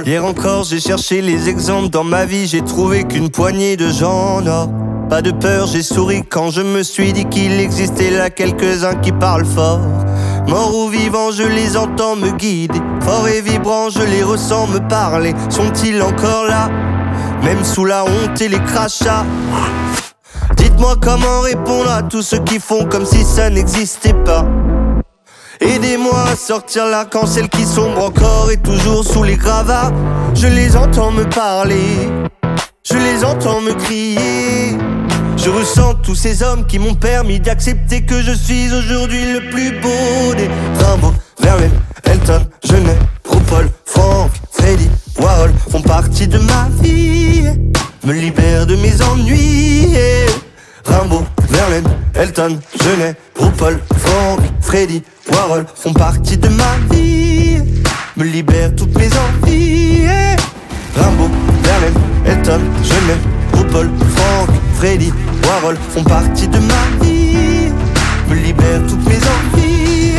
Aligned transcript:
Hier 0.00 0.24
encore, 0.24 0.64
j'ai 0.64 0.80
cherché 0.80 1.20
les 1.20 1.50
exemples 1.50 1.90
dans 1.90 2.02
ma 2.02 2.24
vie, 2.24 2.46
j'ai 2.46 2.62
trouvé 2.62 3.04
qu'une 3.04 3.28
poignée 3.30 3.76
de 3.76 3.90
gens 3.90 4.40
non. 4.40 4.72
Pas 5.10 5.20
de 5.20 5.30
peur, 5.30 5.66
j'ai 5.66 5.82
souri 5.82 6.22
quand 6.28 6.50
je 6.50 6.62
me 6.62 6.82
suis 6.82 7.12
dit 7.12 7.26
qu'il 7.26 7.60
existait 7.60 8.10
là 8.10 8.30
quelques-uns 8.30 8.94
qui 8.94 9.12
parlent 9.12 9.44
fort. 9.44 9.80
Morts 10.48 10.74
ou 10.74 10.88
vivants, 10.88 11.30
je 11.30 11.42
les 11.42 11.76
entends 11.76 12.16
me 12.16 12.30
guider. 12.30 12.80
Fort 13.02 13.28
et 13.28 13.42
vibrant, 13.42 13.90
je 13.90 14.02
les 14.02 14.22
ressens 14.22 14.66
me 14.68 14.78
parler. 14.88 15.34
Sont-ils 15.50 16.00
encore 16.02 16.46
là? 16.46 16.70
Même 17.44 17.62
sous 17.62 17.84
la 17.84 18.04
honte 18.04 18.40
et 18.40 18.48
les 18.48 18.60
crachats. 18.60 19.26
Dites-moi 20.56 20.96
comment 21.00 21.40
répondre 21.40 21.90
à 21.90 22.02
tous 22.02 22.22
ceux 22.22 22.40
qui 22.40 22.58
font 22.58 22.86
comme 22.86 23.04
si 23.04 23.24
ça 23.24 23.50
n'existait 23.50 24.14
pas. 24.24 24.46
Aidez-moi 25.62 26.24
à 26.28 26.34
sortir 26.34 26.86
là 26.86 27.06
quand 27.08 27.24
celle 27.24 27.48
qui 27.48 27.64
sombre 27.64 28.04
encore 28.04 28.50
est 28.50 28.62
toujours 28.62 29.04
sous 29.04 29.22
les 29.22 29.36
gravats. 29.36 29.92
Je 30.34 30.48
les 30.48 30.74
entends 30.74 31.12
me 31.12 31.22
parler, 31.24 32.10
je 32.82 32.94
les 32.94 33.24
entends 33.24 33.60
me 33.60 33.72
crier. 33.72 34.76
Je 35.36 35.50
ressens 35.50 35.94
tous 36.02 36.16
ces 36.16 36.42
hommes 36.42 36.66
qui 36.66 36.80
m'ont 36.80 36.94
permis 36.94 37.38
d'accepter 37.38 38.02
que 38.02 38.22
je 38.22 38.32
suis 38.32 38.72
aujourd'hui 38.72 39.32
le 39.32 39.50
plus 39.50 39.70
beau 39.80 40.34
des 40.36 40.48
Rimbaud, 40.84 41.14
Verlaine, 41.40 41.70
Elton, 42.04 42.44
Genet, 42.64 42.98
RuPaul, 43.24 43.70
Franck, 43.84 44.30
Freddy, 44.50 44.88
Warhol 45.20 45.52
font 45.70 45.82
partie 45.82 46.26
de 46.26 46.38
ma 46.38 46.68
vie, 46.80 47.44
me 48.04 48.12
libèrent 48.12 48.66
de 48.66 48.74
mes 48.76 49.00
ennuis. 49.02 49.96
Rimbaud, 50.84 51.24
Verlaine, 51.48 51.88
Elton, 52.14 52.58
Genet, 52.82 53.16
RuPaul, 53.38 53.80
Franck, 53.98 54.40
Freddy, 54.60 55.02
Warhol 55.32 55.66
font 55.74 55.92
partie 55.92 56.36
de 56.36 56.48
ma 56.48 56.94
vie, 56.94 57.58
me 58.16 58.24
libèrent 58.24 58.74
toutes 58.76 58.96
mes 58.98 59.08
envies. 59.08 60.06
Rimbaud, 60.96 61.30
Verlaine, 61.62 61.94
Elton, 62.26 62.60
Genet, 62.82 63.18
RuPaul, 63.54 63.90
Franck, 64.14 64.50
Freddy, 64.74 65.12
Warhol 65.44 65.76
font 65.90 66.04
partie 66.04 66.48
de 66.48 66.58
ma 66.58 67.04
vie, 67.04 67.70
me 68.28 68.34
libèrent 68.34 68.82
toutes 68.88 69.06
mes 69.06 69.16
envies. 69.16 70.12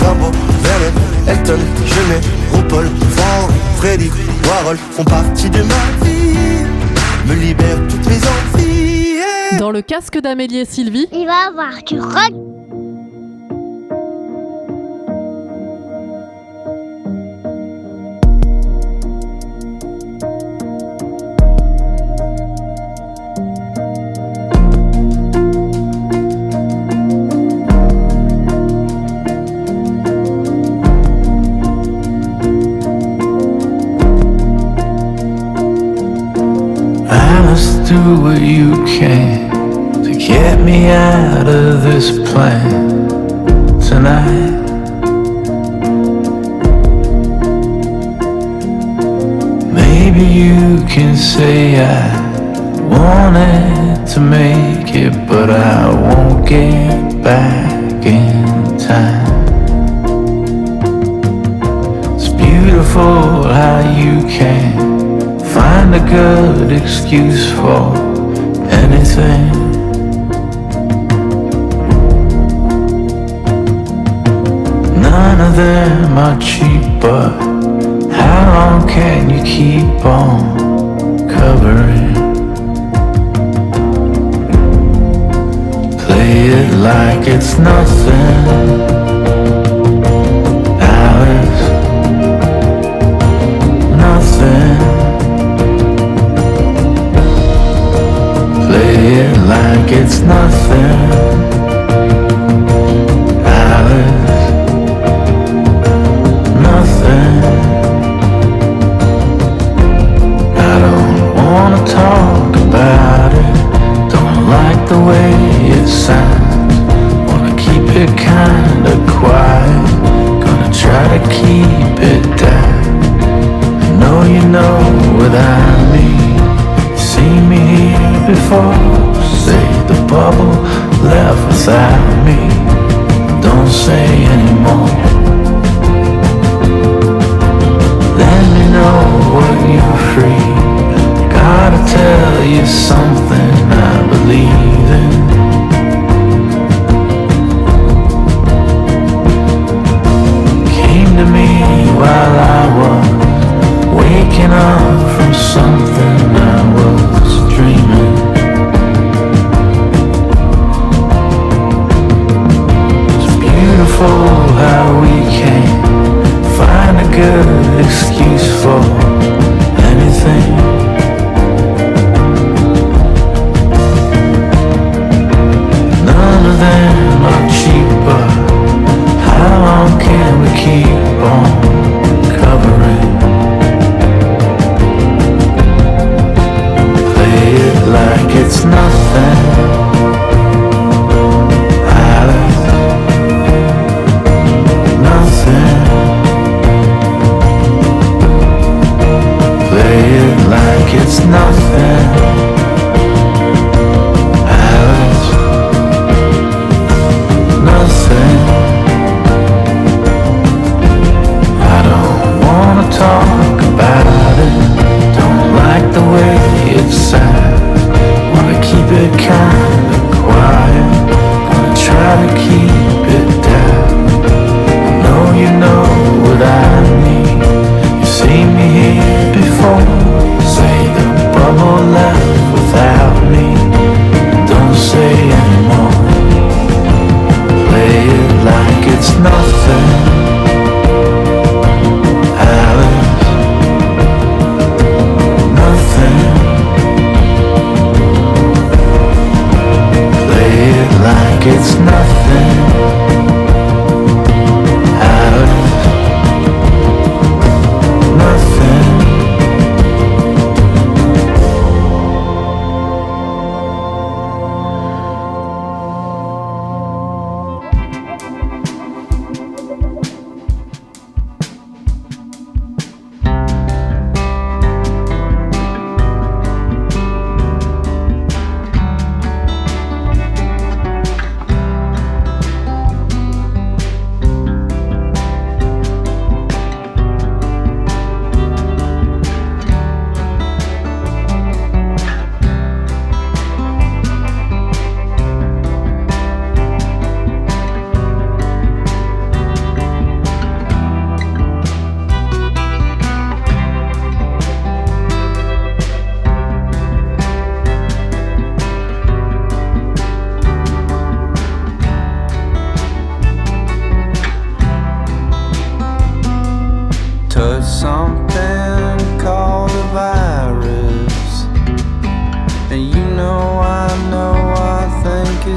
Rimbaud, 0.00 0.32
Verlaine, 0.62 0.94
Elton, 1.26 1.60
Genet, 1.86 2.20
RuPaul, 2.52 2.86
Franck, 3.16 3.50
Freddy, 3.78 4.10
Warhol 4.46 4.76
font 4.92 5.04
partie 5.04 5.50
de 5.50 5.62
ma 5.62 6.04
vie, 6.04 6.64
me 7.28 7.34
libèrent 7.34 7.80
toutes 7.88 8.06
mes 8.06 8.16
envies. 8.16 9.58
Dans 9.58 9.70
le 9.70 9.82
casque 9.82 10.18
d'Amélie 10.20 10.58
et 10.58 10.64
Sylvie, 10.64 11.06
il 11.12 11.26
va 11.26 11.48
avoir 11.48 11.82
du 11.86 12.00
rock. 12.00 12.32
what 38.22 38.40
you 38.40 38.70
can 38.84 39.50
to 40.04 40.14
get 40.14 40.60
me 40.60 40.86
out 40.86 41.48
of 41.48 41.82
this 41.82 42.08
plan 42.30 43.08
tonight. 43.80 44.62
Maybe 49.72 50.24
you 50.24 50.86
can 50.86 51.16
say 51.16 51.84
I 51.84 52.14
wanted 52.86 54.06
to 54.14 54.20
make 54.20 54.94
it, 54.94 55.26
but 55.26 55.50
I 55.50 55.88
won't 55.92 56.48
get 56.48 57.20
back 57.24 58.06
in 58.06 58.78
time. 58.78 59.32
It's 62.14 62.28
beautiful 62.28 63.42
how 63.42 63.80
you 63.98 64.22
can 64.28 65.40
find 65.40 65.92
a 65.96 66.04
good 66.08 66.70
excuse 66.70 67.50
for 67.54 68.11
nothing 69.22 69.52
None 75.00 75.40
of 75.40 75.56
them 75.56 76.18
are 76.18 76.38
cheap 76.40 76.82
but 77.00 77.30
How 78.10 78.52
long 78.54 78.88
can 78.88 79.30
you 79.30 79.42
keep 79.42 80.04
on 80.04 81.28
covering? 81.28 82.14
Play 85.98 86.48
it 86.48 86.74
like 86.78 87.26
it's 87.28 87.58
nothing 87.58 89.01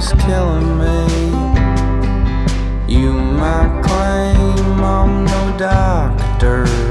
is 0.05 0.23
killing 0.23 0.77
me. 0.77 1.07
You 2.87 3.13
might 3.13 3.81
claim 3.83 4.83
I'm 4.83 5.25
no 5.25 5.57
doctor. 5.57 6.84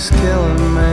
is 0.00 0.10
killing 0.12 0.74
me. 0.74 0.89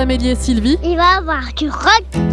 Amélie 0.00 0.30
et 0.30 0.34
Sylvie. 0.34 0.78
Il 0.82 0.96
va 0.96 1.18
avoir 1.18 1.52
du 1.54 1.68
rock. 1.68 2.29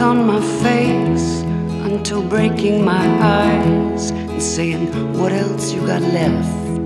on 0.00 0.26
my 0.26 0.40
face 0.62 1.42
until 1.84 2.22
breaking 2.22 2.84
my 2.84 3.06
eyes 3.20 4.10
and 4.10 4.42
saying, 4.42 4.86
What 5.18 5.32
else 5.32 5.72
you 5.72 5.86
got 5.86 6.02
left? 6.02 6.80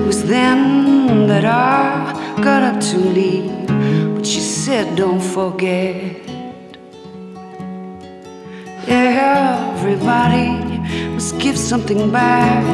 It 0.00 0.06
was 0.06 0.24
then 0.24 1.26
that 1.28 1.44
I 1.44 2.12
got 2.42 2.62
up 2.62 2.80
to 2.90 2.98
leave, 2.98 3.66
but 4.14 4.26
she 4.26 4.40
said, 4.40 4.96
Don't 4.96 5.20
forget. 5.20 6.20
Everybody 8.88 10.48
must 11.14 11.38
give 11.38 11.56
something 11.56 12.10
back 12.10 12.64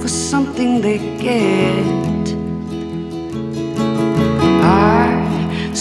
for 0.00 0.08
something 0.08 0.80
they 0.80 0.98
get. 1.18 1.99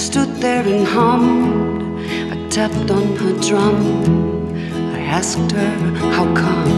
Stood 0.10 0.38
there 0.38 0.68
and 0.68 0.88
hummed. 0.88 1.84
I 2.34 2.36
tapped 2.50 2.90
on 2.90 3.16
her 3.18 3.34
drum. 3.48 3.78
I 4.96 5.02
asked 5.02 5.52
her, 5.52 5.74
How 6.16 6.26
come? 6.34 6.74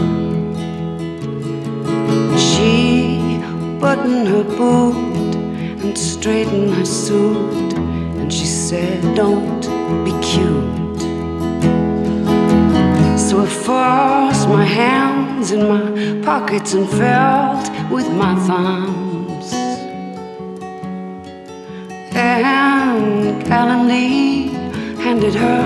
She 2.36 3.38
buttoned 3.80 4.28
her 4.28 4.44
boot 4.44 5.34
and 5.82 5.96
straightened 5.96 6.74
her 6.74 6.84
suit. 6.84 7.72
And 8.20 8.30
she 8.30 8.44
said, 8.44 9.00
Don't 9.16 9.62
be 10.04 10.12
cute. 10.30 11.00
So 13.18 13.40
I 13.46 13.48
forced 13.66 14.46
my 14.58 14.66
hands 14.82 15.52
in 15.52 15.62
my 15.74 16.22
pockets 16.22 16.74
and 16.74 16.86
felt 16.86 17.64
with 17.90 18.08
my 18.10 18.34
thumbs. 18.46 19.54
And 22.14 22.71
gallantly 23.44 24.48
handed 25.02 25.34
her 25.34 25.62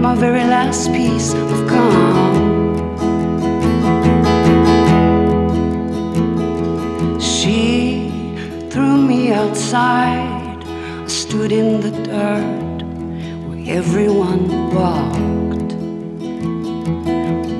my 0.00 0.14
very 0.14 0.44
last 0.44 0.92
piece 0.92 1.32
of 1.34 1.68
gum. 1.68 2.34
She 7.20 8.10
threw 8.70 8.96
me 9.00 9.32
outside. 9.32 10.62
I 10.64 11.06
stood 11.06 11.52
in 11.52 11.80
the 11.80 11.90
dirt 11.90 12.82
where 13.46 13.78
everyone 13.78 14.44
walked. 14.74 15.72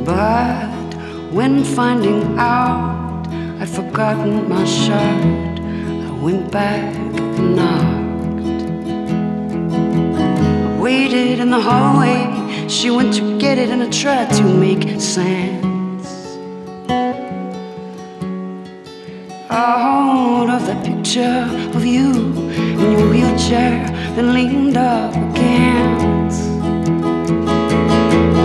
But 0.04 0.94
when 1.32 1.64
finding 1.64 2.38
out 2.38 3.28
I'd 3.60 3.68
forgotten 3.68 4.48
my 4.48 4.64
shirt, 4.64 5.58
I 6.08 6.10
went 6.20 6.50
back 6.50 6.94
and 6.94 7.56
knocked. 7.56 8.03
I 10.84 10.86
waited 10.86 11.40
in 11.40 11.48
the 11.48 11.60
hallway. 11.60 12.68
She 12.68 12.90
went 12.90 13.14
to 13.14 13.38
get 13.38 13.56
it 13.56 13.70
and 13.70 13.82
I 13.82 13.88
tried 13.88 14.30
to 14.34 14.44
make 14.44 15.00
sense. 15.00 16.06
out 19.48 20.50
of 20.50 20.66
the 20.66 20.74
picture 20.84 21.48
of 21.74 21.86
you 21.86 22.12
in 22.82 22.92
your 22.92 23.08
wheelchair 23.08 23.86
that 24.14 24.24
leaned 24.24 24.76
up 24.76 25.12
against 25.30 26.42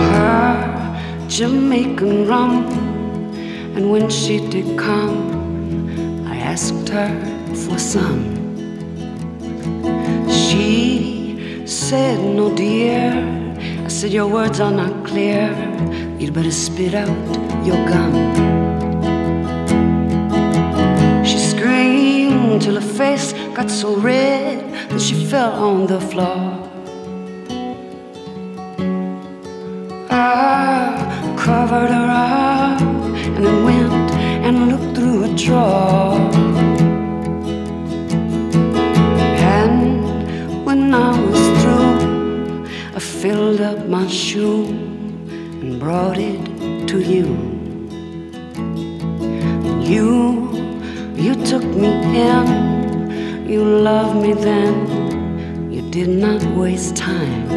her 0.08 1.26
Jamaican 1.28 2.26
rum. 2.26 2.64
And 3.76 3.90
when 3.90 4.08
she 4.08 4.38
did 4.48 4.78
come, 4.78 6.24
I 6.26 6.36
asked 6.38 6.88
her 6.88 7.12
for 7.54 7.78
some. 7.78 8.24
She 10.30 11.09
said, 11.90 12.20
No, 12.20 12.54
dear. 12.54 13.10
I 13.84 13.88
said, 13.88 14.12
Your 14.12 14.28
words 14.28 14.60
are 14.60 14.70
not 14.70 15.04
clear. 15.04 15.50
You'd 16.20 16.32
better 16.32 16.52
spit 16.52 16.94
out 16.94 17.18
your 17.66 17.80
gum. 17.90 18.12
She 21.24 21.36
screamed 21.36 22.62
till 22.62 22.76
her 22.76 22.88
face 23.00 23.32
got 23.56 23.68
so 23.68 23.96
red 23.96 24.60
that 24.90 25.00
she 25.00 25.26
fell 25.26 25.52
on 25.68 25.88
the 25.88 26.00
floor. 26.00 26.40
I 30.10 31.34
covered 31.36 31.90
her 31.98 32.08
up 32.08 32.80
and 33.34 33.44
then 33.44 33.64
went 33.64 34.10
and 34.46 34.56
looked 34.70 34.96
through 34.96 35.24
a 35.24 35.34
drawer. 35.34 36.39
Filled 43.20 43.60
up 43.60 43.86
my 43.86 44.06
shoe 44.06 44.64
and 44.64 45.78
brought 45.78 46.16
it 46.16 46.40
to 46.88 47.00
you. 47.02 47.26
You, 49.82 50.50
you 51.16 51.34
took 51.44 51.62
me 51.62 51.90
in, 52.16 53.46
you 53.46 53.62
loved 53.62 54.22
me 54.22 54.32
then, 54.32 55.70
you 55.70 55.82
did 55.90 56.08
not 56.08 56.42
waste 56.56 56.96
time. 56.96 57.50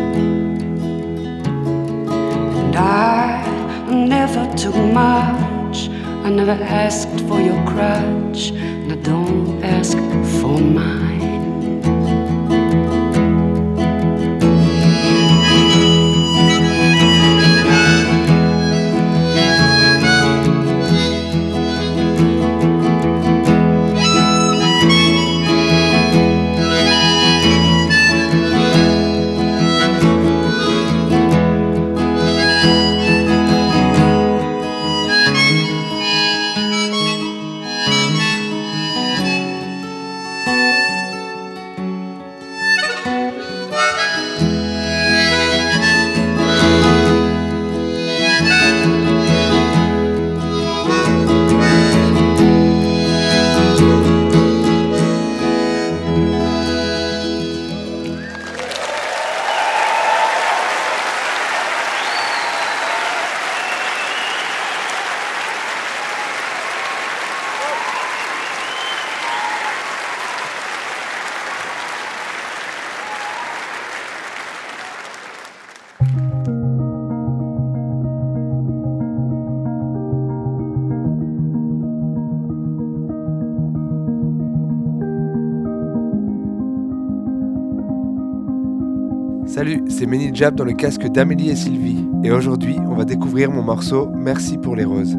And 2.60 2.76
I 2.76 3.90
never 3.90 4.46
took 4.58 4.76
much, 4.76 5.88
I 6.26 6.30
never 6.30 6.62
asked 6.62 7.22
for 7.22 7.40
your 7.40 7.64
crutch, 7.66 8.52
and 8.52 8.92
I 8.92 8.96
don't 8.98 9.64
ask 9.64 9.96
for 10.42 10.60
mine. 10.60 11.03
Salut, 89.64 89.82
c'est 89.88 90.06
Ménil 90.06 90.36
Jab 90.36 90.56
dans 90.56 90.66
le 90.66 90.74
casque 90.74 91.08
d'Amélie 91.08 91.50
et 91.50 91.56
Sylvie. 91.56 92.06
Et 92.22 92.32
aujourd'hui, 92.32 92.76
on 92.86 92.96
va 92.96 93.06
découvrir 93.06 93.50
mon 93.50 93.64
morceau 93.64 94.12
Merci 94.14 94.58
pour 94.58 94.76
les 94.76 94.84
roses. 94.84 95.18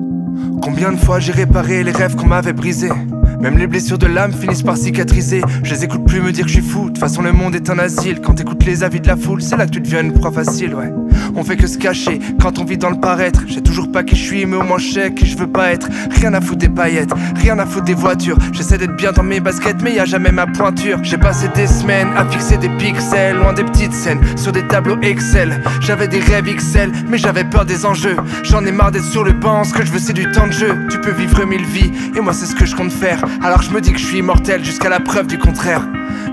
Combien 0.61 0.93
de 0.93 0.99
fois 0.99 1.19
j'ai 1.19 1.33
réparé 1.33 1.83
les 1.83 1.93
rêves 1.93 2.15
qu'on 2.15 2.27
m'avait 2.27 2.53
brisés? 2.53 2.93
Même 3.41 3.57
les 3.57 3.67
blessures 3.67 3.97
de 3.97 4.07
l'âme 4.07 4.35
finissent 4.35 4.63
par 4.63 4.77
cicatriser. 4.77 5.41
Je 5.63 5.73
les 5.73 5.85
écoute 5.85 6.05
plus 6.05 6.21
me 6.21 6.31
dire 6.31 6.45
que 6.45 6.51
je 6.51 6.61
suis 6.61 6.63
fou. 6.63 6.83
De 6.83 6.87
toute 6.89 6.99
façon, 6.99 7.23
le 7.23 7.33
monde 7.33 7.55
est 7.55 7.71
un 7.71 7.79
asile. 7.79 8.21
Quand 8.21 8.35
t'écoutes 8.35 8.67
les 8.67 8.83
avis 8.83 9.01
de 9.01 9.07
la 9.07 9.17
foule, 9.17 9.41
c'est 9.41 9.57
là 9.57 9.65
que 9.65 9.71
tu 9.71 9.81
deviens 9.81 10.03
une 10.03 10.13
proie 10.13 10.31
facile, 10.31 10.75
ouais. 10.75 10.93
On 11.35 11.45
fait 11.45 11.57
que 11.57 11.67
se 11.67 11.79
cacher 11.79 12.19
quand 12.41 12.59
on 12.59 12.65
vit 12.65 12.79
dans 12.79 12.91
le 12.91 13.01
paraître. 13.01 13.43
Je 13.47 13.55
sais 13.55 13.61
toujours 13.61 13.91
pas 13.91 14.03
qui 14.03 14.17
je 14.17 14.23
suis, 14.23 14.47
mais 14.47 14.57
au 14.57 14.63
moins 14.63 14.79
je 14.79 14.93
sais 14.93 15.13
qui 15.13 15.27
je 15.27 15.37
veux 15.37 15.47
pas 15.47 15.73
être. 15.73 15.89
Rien 16.11 16.35
à 16.35 16.41
foutre 16.41 16.59
des 16.59 16.69
paillettes, 16.69 17.13
rien 17.37 17.59
à 17.59 17.67
foutre 17.67 17.85
des 17.85 17.95
voitures. 17.95 18.39
J'essaie 18.53 18.79
d'être 18.79 18.97
bien 18.97 19.13
dans 19.13 19.23
mes 19.23 19.41
baskets, 19.41 19.83
mais 19.83 19.95
y 19.95 20.01
a 20.01 20.05
jamais 20.05 20.33
ma 20.33 20.47
pointure. 20.47 20.99
J'ai 21.03 21.19
passé 21.19 21.49
des 21.55 21.67
semaines 21.67 22.09
à 22.17 22.25
fixer 22.27 22.57
des 22.57 22.69
pixels, 22.69 23.37
loin 23.37 23.53
des 23.53 23.65
petites 23.65 23.93
scènes, 23.93 24.21
sur 24.37 24.53
des 24.53 24.67
tableaux 24.67 24.97
Excel. 25.03 25.63
J'avais 25.81 26.09
des 26.09 26.21
rêves 26.21 26.55
XL, 26.55 26.93
mais 27.09 27.19
j'avais 27.19 27.45
peur 27.45 27.65
des 27.65 27.87
enjeux. 27.87 28.17
J'en 28.43 28.65
ai 28.65 28.73
marre 28.73 28.93
d'être 28.93 29.05
sur 29.05 29.25
le 29.25 29.33
banc, 29.33 29.65
ce 29.65 29.75
que 29.75 29.85
je 29.85 29.93
veux 29.93 29.99
c'est 29.99 30.13
du 30.13 30.31
temps 30.33 30.47
de 30.47 30.53
jeu. 30.53 30.77
Tu 30.91 31.01
peux 31.01 31.13
vivre 31.13 31.45
mille 31.45 31.65
vies, 31.65 31.93
et 32.17 32.21
moi 32.21 32.33
c'est 32.33 32.47
ce 32.47 32.55
que 32.55 32.67
je 32.67 32.75
compte 32.75 32.93
faire. 32.93 33.25
Alors 33.43 33.63
je 33.63 33.71
me 33.71 33.81
dis 33.81 33.93
que 33.93 33.99
je 33.99 34.07
suis 34.07 34.19
immortel 34.19 34.65
jusqu'à 34.65 34.89
la 34.89 35.01
preuve 35.01 35.27
du 35.27 35.39
contraire. 35.39 35.87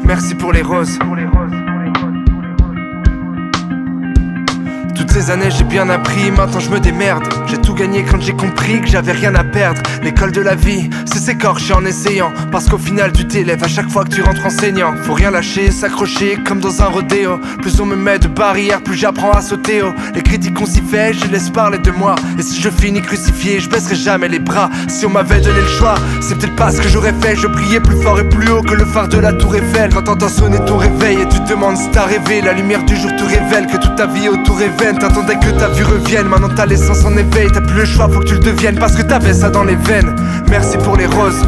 Merci 0.06 0.36
pour 0.36 0.54
les 0.54 0.62
roses. 0.62 0.97
Ces 5.21 5.29
années 5.29 5.51
j'ai 5.51 5.63
bien 5.63 5.89
appris, 5.89 6.31
maintenant 6.31 6.60
je 6.60 6.69
me 6.69 6.79
démerde. 6.79 7.23
J'ai 7.45 7.57
tout 7.57 7.73
gagné 7.73 8.03
quand 8.03 8.19
j'ai 8.21 8.34
compris 8.34 8.81
que 8.81 8.88
j'avais 8.88 9.12
rien 9.12 9.36
à 9.36 9.43
perdre. 9.43 9.81
L'école 10.01 10.31
de 10.31 10.41
la 10.41 10.55
vie, 10.55 10.89
c'est 11.05 11.19
s'écorcher 11.19 11.73
en 11.73 11.86
essayant. 11.86 12.31
Parce 12.51 12.67
qu'au 12.67 12.77
final 12.77 13.12
tu 13.12 13.27
t'élèves 13.27 13.63
à 13.63 13.67
chaque 13.67 13.89
fois 13.89 14.03
que 14.03 14.10
tu 14.10 14.21
rentres 14.21 14.45
enseignant. 14.45 14.93
Faut 15.03 15.13
rien 15.13 15.29
lâcher, 15.29 15.69
s'accrocher 15.69 16.38
comme 16.45 16.60
dans 16.60 16.81
un 16.81 16.88
rodéo. 16.88 17.39
Plus 17.62 17.79
on 17.79 17.86
me 17.86 17.95
met 17.95 18.19
de 18.19 18.27
barrières, 18.27 18.81
plus 18.81 18.95
j'apprends 18.95 19.31
à 19.31 19.41
sauter 19.41 19.81
haut. 19.84 19.93
Les 20.15 20.23
critiques 20.23 20.55
qu'on 20.55 20.65
s'y 20.65 20.81
fait, 20.81 21.13
je 21.13 21.25
laisse 21.27 21.49
parler 21.49 21.77
de 21.77 21.91
moi. 21.91 22.15
Et 22.39 22.41
si 22.41 22.60
je 22.60 22.69
finis 22.69 23.01
crucifié, 23.01 23.60
je 23.60 23.69
baisserai 23.69 23.95
jamais 23.95 24.27
les 24.27 24.39
bras. 24.39 24.69
Si 24.88 25.05
on 25.05 25.10
m'avait 25.10 25.41
donné 25.41 25.62
le 25.62 25.67
choix, 25.67 25.95
c'est 26.21 26.38
peut-être 26.38 26.55
pas 26.55 26.71
ce 26.71 26.81
que 26.81 26.88
j'aurais 26.88 27.13
fait. 27.21 27.36
Je 27.36 27.47
priais 27.47 27.79
plus 27.79 28.01
fort 28.01 28.19
et 28.19 28.27
plus 28.27 28.49
haut 28.49 28.63
que 28.63 28.73
le 28.73 28.86
phare 28.86 29.10
de 29.10 29.19
la 29.19 29.34
tour 29.34 29.55
Eiffel. 29.55 29.93
Quand 29.93 30.03
t'entends 30.03 30.29
sonner 30.29 30.60
ton 30.65 30.77
réveil 30.77 31.21
et 31.21 31.27
tu 31.27 31.39
te 31.41 31.49
demandes 31.49 31.77
si 31.77 31.89
t'as 31.91 32.05
rêvé, 32.05 32.41
la 32.41 32.53
lumière 32.53 32.84
du 32.86 32.95
jour 32.95 33.12
te 33.17 33.23
révèle 33.23 33.67
que 33.67 33.77
toute 33.77 33.95
ta 33.95 34.07
vie 34.07 34.27
autour 34.27 34.62
est 34.62 34.69
vaine. 34.79 34.97
T'attendais 35.13 35.36
que 35.36 35.60
ta 35.60 35.67
vie 35.67 35.84
revienne, 35.84 36.28
maintenant 36.28 36.47
ta 36.47 36.65
l'essence 36.65 37.04
en 37.04 37.12
éveil. 37.17 37.50
T'as 37.54 37.60
plus 37.60 37.80
le 37.80 37.86
choix, 37.86 38.08
faut 38.08 38.21
que 38.21 38.28
tu 38.28 38.36
le 38.36 38.39
deviennes 38.39 38.80
parce 38.80 38.95
que 38.95 39.02
t'avais 39.02 39.34
ça 39.34 39.50
dans 39.50 39.65
les 39.65 39.76
veines. 39.76 40.15
Merci 40.50 40.78
pour 40.78 40.95
les 40.95 41.06
roses. 41.06 41.45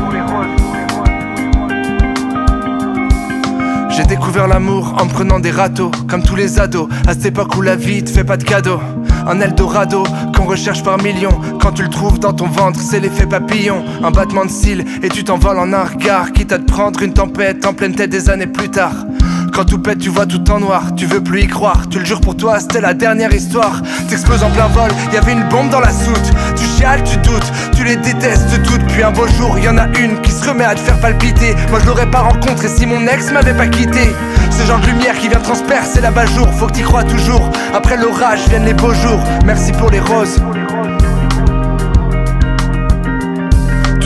J'ai 3.89 4.03
découvert 4.03 4.49
l'amour 4.49 4.93
en 4.99 5.07
prenant 5.07 5.39
des 5.39 5.51
râteaux, 5.51 5.91
comme 6.09 6.23
tous 6.23 6.35
les 6.35 6.59
ados, 6.59 6.89
à 7.07 7.13
cette 7.13 7.27
époque 7.27 7.55
où 7.55 7.61
la 7.61 7.77
vie 7.77 8.03
te 8.03 8.09
fait 8.09 8.25
pas 8.25 8.35
de 8.35 8.43
cadeaux. 8.43 8.81
Un 9.27 9.39
Eldorado 9.39 10.03
qu'on 10.35 10.43
recherche 10.43 10.83
par 10.83 11.01
millions. 11.01 11.39
Quand 11.61 11.71
tu 11.71 11.83
le 11.83 11.89
trouves 11.89 12.19
dans 12.19 12.33
ton 12.33 12.47
ventre, 12.47 12.81
c'est 12.81 12.99
l'effet 12.99 13.27
papillon. 13.27 13.85
Un 14.03 14.11
battement 14.11 14.43
de 14.43 14.51
cils 14.51 14.83
et 15.01 15.07
tu 15.07 15.23
t'envoles 15.23 15.59
en 15.59 15.71
un 15.71 15.85
regard. 15.85 16.33
Quitte 16.33 16.51
à 16.51 16.59
te 16.59 16.69
prendre 16.69 17.01
une 17.01 17.13
tempête 17.13 17.65
en 17.65 17.73
pleine 17.73 17.95
tête 17.95 18.09
des 18.09 18.29
années 18.29 18.45
plus 18.45 18.67
tard. 18.67 19.05
Quand 19.53 19.65
tout 19.65 19.77
pète, 19.77 19.99
tu 19.99 20.09
vois 20.09 20.25
tout 20.25 20.49
en 20.49 20.59
noir, 20.59 20.95
tu 20.95 21.05
veux 21.05 21.21
plus 21.21 21.43
y 21.43 21.47
croire. 21.47 21.87
Tu 21.87 21.99
le 21.99 22.05
jures 22.05 22.21
pour 22.21 22.35
toi, 22.35 22.59
c'était 22.59 22.81
la 22.81 22.95
dernière 22.95 23.31
histoire. 23.31 23.83
T'exploses 24.09 24.43
en 24.43 24.49
plein 24.49 24.65
vol, 24.67 24.89
y 25.13 25.17
avait 25.17 25.33
une 25.33 25.47
bombe 25.47 25.69
dans 25.69 25.79
la 25.79 25.91
soute. 25.91 26.31
Tu 26.55 26.65
chiales, 26.65 27.03
tu 27.03 27.17
doutes, 27.17 27.51
tu 27.75 27.83
les 27.83 27.95
détestes 27.95 28.63
toutes. 28.63 28.83
Puis 28.87 29.03
un 29.03 29.11
beau 29.11 29.27
jour, 29.27 29.59
y 29.59 29.69
en 29.69 29.77
a 29.77 29.85
une 29.99 30.19
qui 30.21 30.31
se 30.31 30.49
remet 30.49 30.63
à 30.63 30.73
te 30.73 30.79
faire 30.79 30.99
palpiter. 30.99 31.53
Moi 31.69 31.79
je 31.81 31.85
l'aurais 31.85 32.09
pas 32.09 32.21
rencontré 32.21 32.67
si 32.67 32.87
mon 32.87 33.05
ex 33.05 33.31
m'avait 33.31 33.53
pas 33.53 33.67
quitté. 33.67 34.11
Ce 34.49 34.65
genre 34.65 34.79
de 34.79 34.87
lumière 34.87 35.15
qui 35.19 35.29
vient 35.29 35.39
transpercer 35.39 36.01
la 36.01 36.09
bas 36.09 36.25
jour, 36.25 36.51
faut 36.55 36.65
que 36.65 36.73
t'y 36.73 36.81
crois 36.81 37.03
toujours. 37.03 37.51
Après 37.75 37.95
l'orage 37.95 38.47
viennent 38.49 38.65
les 38.65 38.73
beaux 38.73 38.93
jours. 38.93 39.23
Merci 39.45 39.71
pour 39.73 39.91
les 39.91 39.99
roses. 39.99 40.41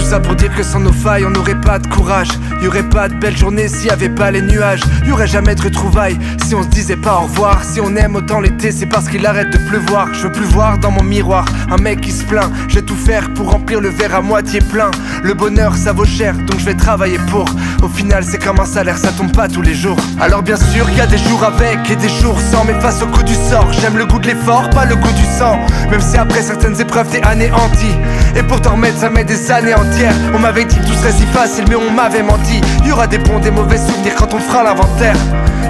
Ça 0.08 0.20
pour 0.22 0.36
dire 0.36 0.56
que 0.56 0.64
sans 0.64 0.80
nos 0.80 0.94
failles, 0.94 1.26
on 1.26 1.30
n'aurait 1.30 1.60
pas 1.60 1.80
de 1.80 1.88
courage. 1.88 2.30
Y 2.62 2.68
aurait 2.68 2.88
pas 2.88 3.10
de 3.10 3.16
belle 3.16 3.36
journée 3.36 3.68
s'il 3.68 3.88
y 3.88 3.90
avait 3.90 4.10
pas 4.10 4.32
les 4.32 4.42
nuages. 4.42 4.80
Y 5.06 5.12
aurait 5.12 5.28
jamais 5.28 5.54
de 5.54 5.62
retrouvailles 5.62 6.18
si 6.46 6.56
on 6.56 6.64
se 6.64 6.70
disait 6.70 6.96
pas 6.96 7.16
au 7.16 7.24
revoir. 7.24 7.62
Si 7.66 7.82
on 7.82 7.94
aime 7.98 8.16
autant 8.16 8.40
l'été, 8.40 8.72
c'est 8.72 8.86
parce 8.86 9.10
qu'il 9.10 9.26
arrête 9.26 9.50
de 9.52 9.58
pleuvoir. 9.58 10.08
Je 10.14 10.24
veux 10.24 10.32
plus 10.32 10.46
voir 10.46 10.78
dans 10.78 10.92
mon 10.92 11.04
miroir 11.04 11.44
un 11.70 11.76
mec 11.76 12.00
qui 12.00 12.12
se 12.12 12.24
plaint. 12.24 12.50
Je 12.70 12.76
vais 12.76 12.84
tout 12.84 12.96
faire 12.96 13.34
pour 13.34 13.52
remplir 13.52 13.82
le 13.82 13.90
verre 13.90 14.16
à 14.16 14.22
moitié 14.22 14.62
plein. 14.62 14.92
Le 15.24 15.34
bonheur, 15.34 15.76
ça 15.76 15.92
vaut 15.92 16.06
cher, 16.06 16.36
donc 16.36 16.58
je 16.58 16.66
vais 16.66 16.76
travailler 16.76 17.20
pour. 17.30 17.46
Au 17.84 17.90
final, 17.90 18.24
c'est 18.24 18.42
comme 18.42 18.62
un 18.62 18.66
salaire, 18.66 18.98
ça 18.98 19.12
tombe 19.12 19.34
pas 19.34 19.50
tous 19.50 19.62
les 19.62 19.74
jours. 19.74 19.98
Alors 20.22 20.42
bien 20.42 20.58
sûr, 20.58 20.90
y 20.92 21.02
a 21.02 21.08
des 21.08 21.18
jours 21.18 21.44
avec 21.44 21.92
et 21.92 21.98
des 21.98 22.10
jours 22.10 22.40
sans. 22.40 22.64
Mais 22.64 22.80
face 22.80 23.02
au 23.02 23.08
coup 23.08 23.24
du 23.24 23.36
sort, 23.36 23.68
j'aime 23.74 23.98
le 23.98 24.06
goût 24.06 24.20
de 24.20 24.28
l'effort, 24.28 24.70
pas 24.70 24.86
le 24.86 24.96
goût 24.96 25.12
du 25.12 25.26
sang. 25.38 25.60
Même 25.92 26.02
si 26.02 26.18
après 26.18 26.42
certaines 26.42 26.80
épreuves, 26.80 27.10
t'es 27.10 27.22
anéanti. 27.24 27.92
Et 28.38 28.44
pour 28.44 28.62
t'en 28.62 28.72
remettre, 28.72 29.00
ça 29.00 29.10
met 29.10 29.26
des 29.26 29.52
années 29.52 29.76
entières. 29.76 30.07
On 30.34 30.40
m'avait 30.40 30.66
dit 30.66 30.78
que 30.78 30.86
tout 30.86 30.94
serait 30.94 31.12
si 31.12 31.26
facile, 31.28 31.66
mais 31.70 31.76
on 31.76 31.92
m'avait 31.92 32.24
menti. 32.24 32.62
Y 32.86 32.92
aura 32.92 33.08
des 33.08 33.18
bons, 33.18 33.40
des 33.40 33.52
mauvais 33.52 33.78
souvenirs 33.78 34.16
quand 34.16 34.34
on 34.34 34.40
fera 34.40 34.64
l'inventaire. 34.64 35.16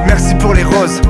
Merci 0.05 0.35
pour 0.35 0.53
les 0.53 0.63
roses. 0.63 1.01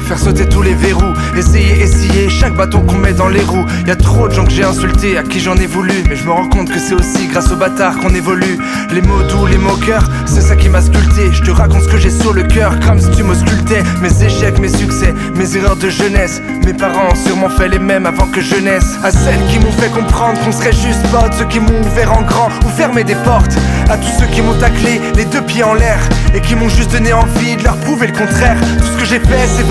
Faire 0.00 0.18
sauter 0.18 0.48
tous 0.48 0.62
les 0.62 0.74
verrous. 0.74 1.14
Essayer, 1.36 1.82
essayer 1.82 2.28
chaque 2.28 2.54
bâton 2.54 2.80
qu'on 2.80 2.98
met 2.98 3.12
dans 3.12 3.28
les 3.28 3.42
roues. 3.42 3.64
Y 3.86 3.90
a 3.90 3.96
trop 3.96 4.28
de 4.28 4.34
gens 4.34 4.44
que 4.44 4.50
j'ai 4.50 4.64
insultés, 4.64 5.16
à 5.18 5.22
qui 5.22 5.40
j'en 5.40 5.56
ai 5.56 5.66
voulu. 5.66 5.92
Mais 6.08 6.16
je 6.16 6.24
me 6.24 6.30
rends 6.30 6.48
compte 6.48 6.70
que 6.70 6.78
c'est 6.78 6.94
aussi 6.94 7.26
grâce 7.28 7.50
aux 7.50 7.56
bâtards 7.56 7.98
qu'on 7.98 8.14
évolue. 8.14 8.58
Les 8.92 9.02
mots 9.02 9.22
doux, 9.22 9.46
les 9.46 9.58
mots 9.58 9.76
cœurs, 9.76 10.08
c'est 10.26 10.40
ça 10.40 10.56
qui 10.56 10.68
m'a 10.68 10.80
sculpté. 10.80 11.32
Je 11.32 11.42
te 11.42 11.50
raconte 11.50 11.82
ce 11.82 11.88
que 11.88 11.98
j'ai 11.98 12.10
sur 12.10 12.32
le 12.32 12.42
cœur, 12.42 12.78
comme 12.80 12.98
si 12.98 13.10
tu 13.10 13.22
m'auscultais. 13.22 13.82
Mes 14.02 14.22
échecs, 14.22 14.58
mes 14.58 14.68
succès, 14.68 15.14
mes 15.34 15.56
erreurs 15.56 15.76
de 15.76 15.88
jeunesse. 15.88 16.40
Mes 16.64 16.74
parents 16.74 17.08
ont 17.12 17.26
sûrement 17.26 17.48
fait 17.48 17.68
les 17.68 17.78
mêmes 17.78 18.06
avant 18.06 18.26
que 18.26 18.40
je 18.40 18.56
naisse. 18.56 18.96
À 19.02 19.10
celles 19.10 19.44
qui 19.50 19.58
m'ont 19.58 19.72
fait 19.72 19.90
comprendre 19.90 20.38
qu'on 20.44 20.52
serait 20.52 20.72
juste 20.72 21.02
potes, 21.10 21.34
ceux 21.38 21.46
qui 21.46 21.60
m'ont 21.60 21.80
ouvert 21.80 22.12
en 22.12 22.22
grand 22.22 22.48
ou 22.66 22.68
fermé 22.76 23.04
des 23.04 23.16
portes. 23.16 23.56
À 23.88 23.96
tous 23.96 24.10
ceux 24.18 24.26
qui 24.26 24.42
m'ont 24.42 24.58
taclé, 24.58 25.00
les 25.14 25.24
deux 25.24 25.42
pieds 25.42 25.62
en 25.62 25.74
l'air, 25.74 25.98
et 26.34 26.40
qui 26.40 26.54
m'ont 26.54 26.68
juste 26.68 26.92
donné 26.92 27.12
envie 27.12 27.56
de 27.56 27.64
leur 27.64 27.76
prouver 27.78 28.08
le 28.08 28.12
contraire. 28.12 28.56
Tout 28.78 28.86
ce 28.86 28.98
que 28.98 29.04
j'ai 29.04 29.20
fait, 29.20 29.46
c'est 29.46 29.67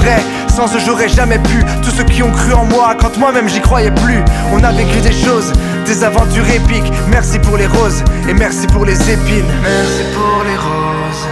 sans 0.50 0.74
eux 0.76 0.80
j'aurais 0.86 1.10
jamais 1.10 1.40
pu. 1.40 1.64
Tous 1.84 1.92
ceux 1.92 2.04
qui 2.04 2.24
ont 2.24 2.32
cru 2.32 2.54
en 2.54 2.66
moi 2.66 2.96
quand 3.00 3.18
moi-même 3.18 3.48
j'y 3.48 3.62
croyais 3.62 3.92
plus. 3.92 4.24
On 4.52 4.64
a 4.64 4.72
vécu 4.72 5.00
des 5.02 5.12
choses, 5.12 5.52
des 5.86 6.04
aventures 6.04 6.50
épiques. 6.50 6.92
Merci 7.10 7.40
pour 7.40 7.58
les 7.58 7.68
roses 7.68 8.04
et 8.28 8.34
merci 8.34 8.68
pour 8.68 8.86
les 8.86 9.00
épines. 9.12 9.52
Merci 9.62 10.04
pour 10.14 10.44
les 10.44 10.58
roses. 10.58 11.28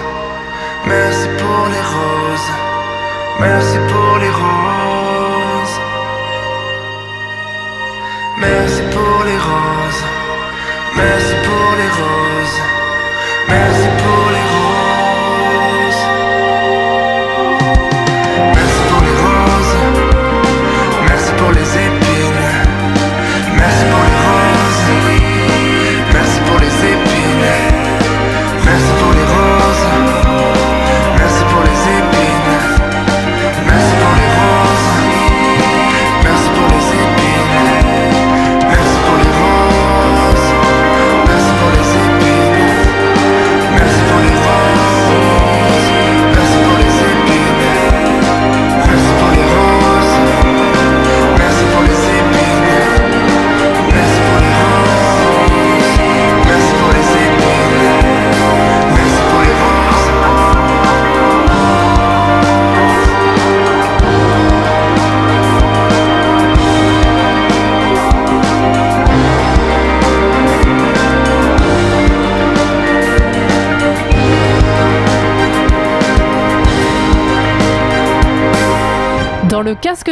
Merci 0.88 1.28
pour 1.38 1.68
les 1.74 1.86
roses. 1.96 2.52
Merci 3.40 3.78
pour 3.90 4.05